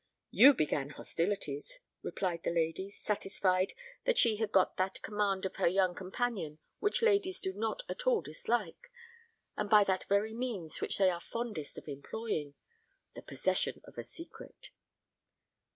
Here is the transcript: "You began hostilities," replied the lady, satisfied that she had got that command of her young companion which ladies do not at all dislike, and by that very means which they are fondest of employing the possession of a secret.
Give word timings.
"You 0.31 0.55
began 0.55 0.89
hostilities," 0.89 1.79
replied 2.01 2.41
the 2.41 2.49
lady, 2.49 2.89
satisfied 2.89 3.75
that 4.05 4.17
she 4.17 4.37
had 4.37 4.51
got 4.51 4.77
that 4.77 4.99
command 5.03 5.45
of 5.45 5.57
her 5.57 5.67
young 5.67 5.93
companion 5.93 6.57
which 6.79 7.03
ladies 7.03 7.39
do 7.39 7.53
not 7.53 7.83
at 7.87 8.07
all 8.07 8.23
dislike, 8.23 8.89
and 9.55 9.69
by 9.69 9.83
that 9.83 10.05
very 10.05 10.33
means 10.33 10.81
which 10.81 10.97
they 10.97 11.11
are 11.11 11.21
fondest 11.21 11.77
of 11.77 11.87
employing 11.87 12.55
the 13.13 13.21
possession 13.21 13.79
of 13.83 13.95
a 13.95 14.03
secret. 14.03 14.71